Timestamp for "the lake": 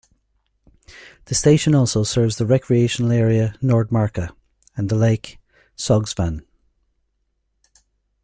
4.89-5.37